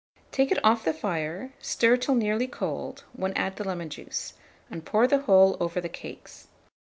[0.31, 4.33] Take it off the fire, stir till nearly cold, when add the lemon juice,
[4.67, 6.47] and pour the whole over the cakes.